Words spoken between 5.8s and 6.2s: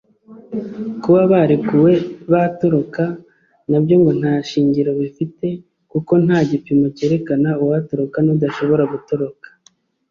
kuko